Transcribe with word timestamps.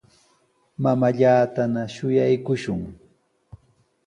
Mamaallatana 0.83 1.81
shuyaakushun. 1.93 2.81